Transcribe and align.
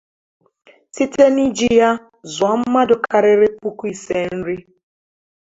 site 0.93 1.23
n'iji 1.33 1.69
ya 1.79 1.89
zụọ 2.33 2.51
mmadụ 2.59 2.95
karịrị 3.07 3.47
puku 3.61 3.83
ise 3.93 4.17
nri 4.37 4.55